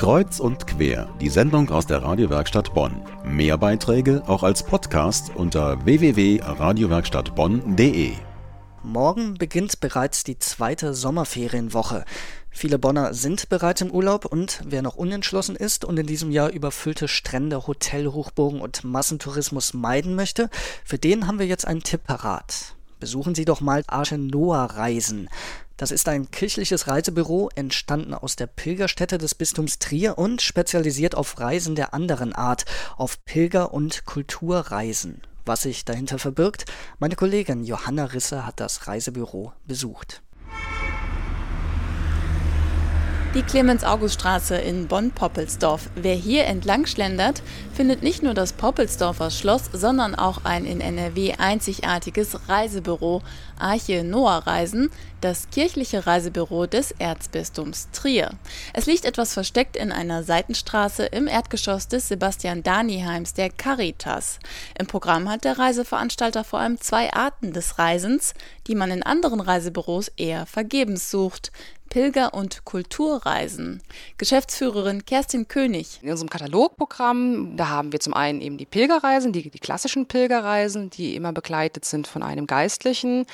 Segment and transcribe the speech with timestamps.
[0.00, 3.02] Kreuz und quer, die Sendung aus der Radiowerkstatt Bonn.
[3.22, 8.12] Mehr Beiträge auch als Podcast unter www.radiowerkstattbonn.de.
[8.82, 12.06] Morgen beginnt bereits die zweite Sommerferienwoche.
[12.48, 16.48] Viele Bonner sind bereits im Urlaub und wer noch unentschlossen ist und in diesem Jahr
[16.48, 20.48] überfüllte Strände, Hotelhochburgen und Massentourismus meiden möchte,
[20.82, 22.74] für den haben wir jetzt einen Tipp parat.
[23.00, 25.30] Besuchen Sie doch mal Arche Noah Reisen.
[25.78, 31.40] Das ist ein kirchliches Reisebüro, entstanden aus der Pilgerstätte des Bistums Trier und spezialisiert auf
[31.40, 32.66] Reisen der anderen Art,
[32.98, 35.22] auf Pilger- und Kulturreisen.
[35.46, 36.66] Was sich dahinter verbirgt,
[36.98, 40.22] meine Kollegin Johanna Risse hat das Reisebüro besucht.
[43.32, 45.88] Die Clemens-August-Straße in Bonn-Poppelsdorf.
[45.94, 51.34] Wer hier entlang schlendert, findet nicht nur das Poppelsdorfer Schloss, sondern auch ein in NRW
[51.38, 53.22] einzigartiges Reisebüro,
[53.56, 58.30] Arche Noah Reisen, das kirchliche Reisebüro des Erzbistums Trier.
[58.72, 64.40] Es liegt etwas versteckt in einer Seitenstraße im Erdgeschoss des Sebastian Daniheims der Caritas.
[64.76, 68.34] Im Programm hat der Reiseveranstalter vor allem zwei Arten des Reisens,
[68.66, 71.52] die man in anderen Reisebüros eher vergebens sucht.
[71.90, 73.82] Pilger- und Kulturreisen.
[74.16, 75.98] Geschäftsführerin Kerstin König.
[76.02, 80.88] In unserem Katalogprogramm, da haben wir zum einen eben die Pilgerreisen, die, die klassischen Pilgerreisen,
[80.90, 83.26] die immer begleitet sind von einem Geistlichen,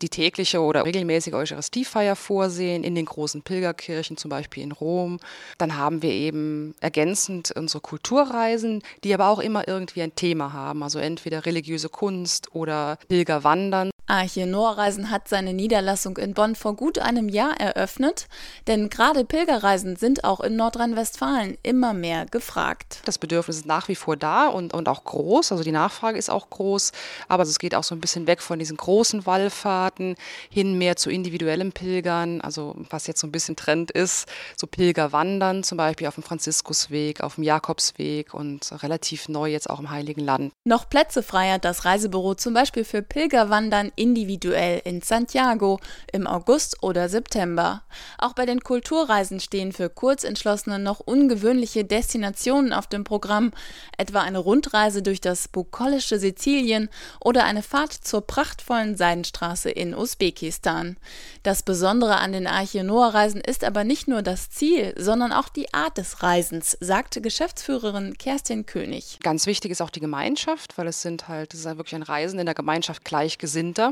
[0.00, 5.18] die tägliche oder regelmäßige Eucharistiefeier vorsehen in den großen Pilgerkirchen, zum Beispiel in Rom.
[5.58, 10.82] Dann haben wir eben ergänzend unsere Kulturreisen, die aber auch immer irgendwie ein Thema haben,
[10.82, 13.90] also entweder religiöse Kunst oder Pilgerwandern.
[14.06, 18.28] Arche Noorreisen hat seine Niederlassung in Bonn vor gut einem Jahr eröffnet,
[18.66, 23.00] denn gerade Pilgerreisen sind auch in Nordrhein-Westfalen immer mehr gefragt.
[23.06, 26.28] Das Bedürfnis ist nach wie vor da und, und auch groß, also die Nachfrage ist
[26.28, 26.92] auch groß,
[27.28, 30.16] aber es geht auch so ein bisschen weg von diesen großen Wallfahrten
[30.50, 35.62] hin mehr zu individuellem Pilgern, also was jetzt so ein bisschen Trend ist, so Pilgerwandern
[35.62, 40.20] zum Beispiel auf dem Franziskusweg, auf dem Jakobsweg und relativ neu jetzt auch im Heiligen
[40.20, 40.52] Land.
[40.64, 45.80] Noch Plätze frei hat das Reisebüro zum Beispiel für Pilgerwandern individuell in Santiago
[46.12, 47.82] im August oder September.
[48.18, 53.52] Auch bei den Kulturreisen stehen für Kurzentschlossene noch ungewöhnliche Destinationen auf dem Programm,
[53.98, 56.88] etwa eine Rundreise durch das bukolische Sizilien
[57.20, 60.96] oder eine Fahrt zur prachtvollen Seidenstraße in Usbekistan.
[61.42, 65.72] Das Besondere an den Arche Noah-Reisen ist aber nicht nur das Ziel, sondern auch die
[65.74, 69.18] Art des Reisens, sagte Geschäftsführerin Kerstin König.
[69.22, 72.02] Ganz wichtig ist auch die Gemeinschaft, weil es sind halt, es ist halt wirklich ein
[72.02, 73.83] Reisen in der Gemeinschaft Gleichgesinnter.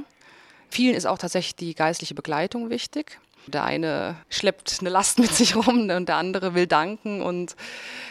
[0.73, 3.21] Vielen ist auch tatsächlich die geistliche Begleitung wichtig.
[3.47, 7.57] Der eine schleppt eine Last mit sich rum und der andere will danken und